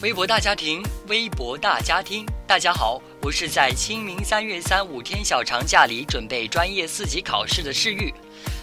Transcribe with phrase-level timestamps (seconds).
[0.00, 8.14] 微博大家庭，微博大家庭，大家好，我是在清明三月三五天小长假里准备专业四级考试的世玉。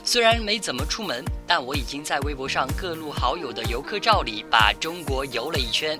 [0.02, 6.00] 虽然没怎么出门，但我已经在微博上各路好友的游客照里把中国游了一圈。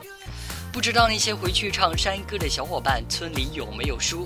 [0.72, 4.26] 不知道那些回去唱山歌的小伙伴村里有没有书？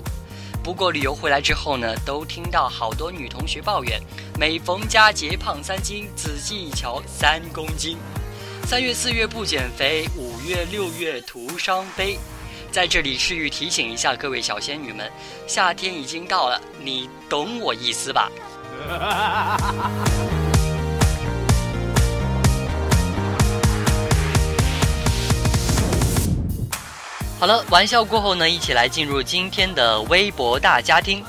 [0.62, 4.00] 不过旅游回来之后呢，都听到好多女同学抱怨，
[4.38, 7.98] 每逢佳节胖三斤，仔细一瞧三公斤。
[8.70, 12.16] 三月四月不减肥，五月六月徒伤悲。
[12.70, 15.10] 在这里，世玉提醒一下各位小仙女们，
[15.44, 18.30] 夏天已经到了，你懂我意思吧？
[27.40, 31.24] 好了，玩笑过后呢，一起来进入今天的微博大家庭。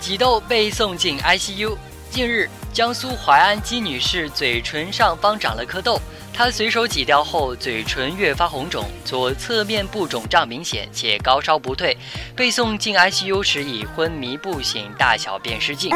[0.00, 1.76] 挤痘被送进 ICU。
[2.10, 6.00] 近日，江苏淮安姬女士嘴唇上方长了颗痘，
[6.32, 11.96] 她随手挤掉后，嘴唇越发红肿，左侧面部肿胀明显，且高烧不退。
[12.36, 15.90] 被送进 ICU 时已昏迷不醒，大小便失禁。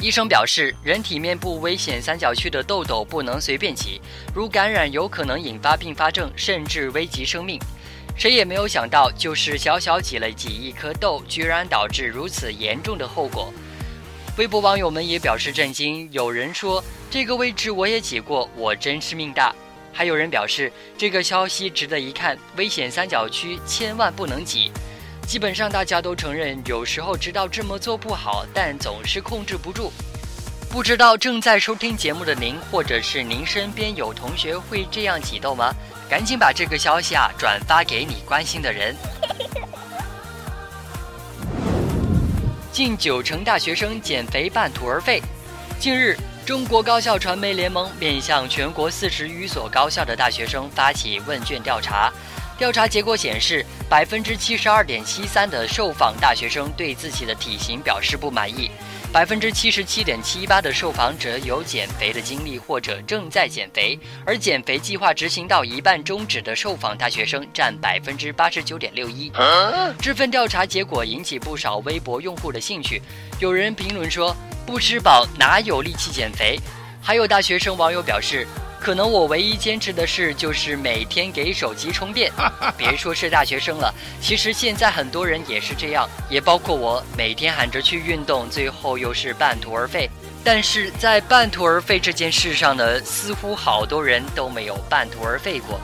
[0.00, 4.00] 医生表示，人体面部危险三角区的痘痘不能随便挤，
[4.34, 7.60] 如感染有可能引发并发症，甚至危及生命。
[8.16, 13.52] 谁也没有想到，就是小小挤了几亿颗痘，居然导致如此严重的后果。
[14.36, 19.54] 微博网友们也表示震惊，有人说这个位置我也挤过，我真是命大。
[19.94, 24.70] 还有人表示这个消息值得一看，危险三角区千万不能挤。
[25.26, 29.90] 基本上大家都承认，有时候知道这么做不好，但总是控制不住。
[30.68, 35.72] 不知道正在收听节目的您，或者是您身边有同学会这样挤痘吗？
[36.10, 38.94] 赶紧把这个消息啊转发给你关心的人。
[42.76, 45.22] 近九成大学生减肥半途而废。
[45.78, 46.14] 近日，
[46.44, 52.12] 中国高校传媒联盟面向全国四十余所高校的大学生发起问卷调查。
[52.58, 58.70] 调查结果显示，百分之七十二点七三的受访大学生对自己的体型表示不满意，
[59.12, 69.30] 百分之七十七点七八的受访者有减肥的经历或者正在减肥，而减肥计划执行到一半终止的受访大学生占百分之八十九点六一。
[70.00, 73.02] 这份调查结果引起不少微博用户的兴趣，
[73.38, 74.34] 有人评论说
[74.64, 76.58] ：“不吃饱哪有力气减肥？”
[77.02, 78.46] 还有大学生网友表示。
[78.86, 82.30] 可能我唯一坚持的事就是每天给手机充电。
[82.78, 90.08] 别说是大学生了，其实现在很多人也是这样，也包括我，每天喊着去运动，最后又是半途而废。
[90.44, 95.80] 但是在半途而废这件事上呢，似乎好多人都没有半途而废过。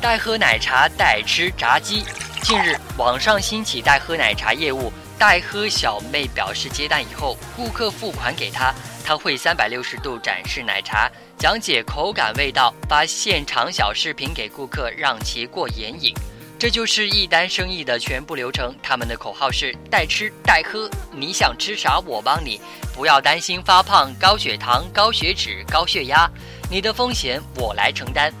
[0.00, 2.02] 代喝奶茶代吃炸鸡。
[2.42, 8.74] 近日，网上兴起代喝奶茶业务，代喝小妹表示接单以后，顾客付款给她。
[9.04, 16.12] 他会三百六十度展示奶茶，讲解口感、味道，发现场小视频给顾客，让其过眼瘾。
[16.58, 18.74] 这就是一单生意的全部流程。
[18.82, 22.60] 他们的口号是“代吃代喝”，你想吃啥我帮你，
[22.94, 26.28] 不要担心发胖、高血糖、高血脂、高血压，
[26.68, 28.32] 你的风险我来承担。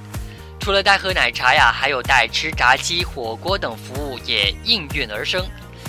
[0.58, 5.46] 除了代喝奶茶呀，还有代吃炸鸡、火锅等服务也应运而生。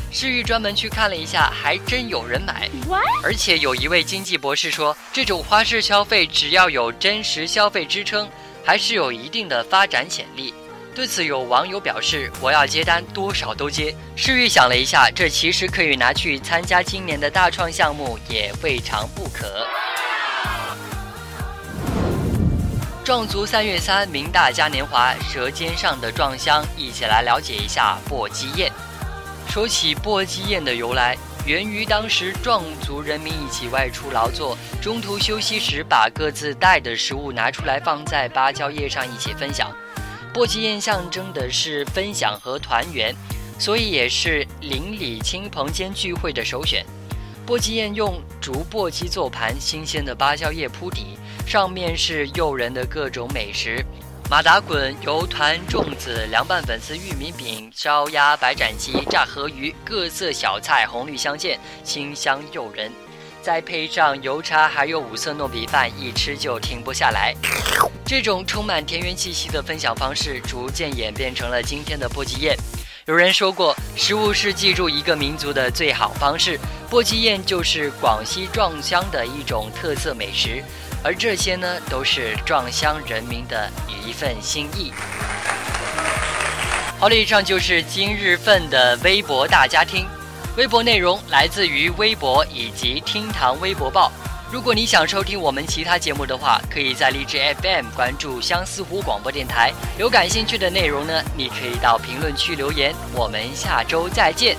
[0.09, 2.69] 世玉专门去看了一下，还真有人买。
[3.23, 8.27] 而且有一位经济博士说，这种花式消费只要有真实消费支撑，
[8.65, 10.53] 还是有一定的发展潜力。
[10.95, 19.67] 对此，有网友表示：“我要接单，多少都接。”世玉想了一下，这其实可以拿去参加今年的大创项目，也未尝不可。
[23.03, 28.71] 壮族三月三，明大嘉年华，舌尖上的壮乡，一起来了解一下簸箕宴。
[29.49, 39.71] 说起簸箕宴的由来，源于当时壮族人民一起外出劳作，中途休息时把各自带的食物拿出来放在芭蕉叶上一起分享。
[40.33, 43.15] 簸箕宴象征的是分享和团圆，
[43.57, 46.85] 所以也是邻里亲朋间聚会的首选。
[47.47, 51.17] 簸箕宴用竹簸箕做盘，新鲜的芭蕉叶铺底，
[51.47, 53.83] 上面是诱人的各种美食。
[54.29, 62.91] 马打滚、油团、粽子、凉拌粉丝、玉米饼、烧鸭、白斩鸡、炸河鱼，各色小菜红绿相间，清香诱人。
[63.41, 67.33] 再配上油茶，还有五色糯米饭，一吃就停不下来。
[68.05, 72.53] 这种充满田园气息的分享方式，逐渐演变成了今天的簸箕宴。
[73.07, 76.59] 有人说过，食物是记住一个民族的最好方式。
[76.91, 80.61] 簸箕宴就是广西壮乡的一种特色美食，
[81.01, 83.71] 而这些呢，都是壮乡人民的
[84.05, 84.91] 一份心意。
[86.99, 90.05] 好了，以上就是今日份的微博大家听。
[90.57, 94.11] 微博内容来自于微博以及厅堂微博报。
[94.49, 99.73] 如果你想收听我们其他节目的话，可以在荔枝 FM 关注相思湖广播电台。
[99.99, 102.95] 有感兴趣的内容呢，你可以到评论区留言。
[103.13, 104.55] 我们下周再见。